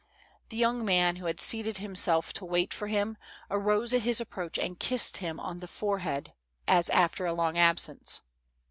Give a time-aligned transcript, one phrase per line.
[0.49, 3.17] The young man, who had seated himself to wait for him,
[3.51, 6.33] arose at his approach and kissed him on the forehead,
[6.67, 8.21] as alter a long absence.